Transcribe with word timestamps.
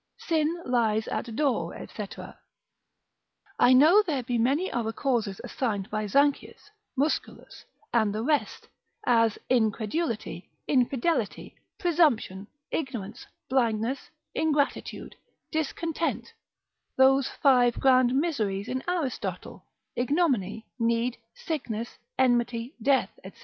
Sin 0.17 0.63
lies 0.65 1.07
at 1.09 1.35
door, 1.35 1.77
&c. 1.95 2.05
I 3.59 3.71
know 3.71 4.01
there 4.01 4.23
be 4.23 4.39
many 4.39 4.71
other 4.71 4.91
causes 4.91 5.39
assigned 5.43 5.91
by 5.91 6.07
Zanchius, 6.07 6.71
Musculus, 6.97 7.65
and 7.93 8.11
the 8.11 8.23
rest; 8.23 8.67
as 9.05 9.37
incredulity, 9.47 10.49
infidelity, 10.67 11.55
presumption, 11.77 12.47
ignorance, 12.71 13.27
blindness, 13.47 14.09
ingratitude, 14.33 15.17
discontent, 15.51 16.33
those 16.97 17.27
five 17.29 17.79
grand 17.79 18.15
miseries 18.15 18.67
in 18.69 18.81
Aristotle, 18.87 19.65
ignominy, 19.95 20.65
need, 20.79 21.19
sickness, 21.35 21.99
enmity, 22.17 22.73
death, 22.81 23.19
&c. 23.23 23.31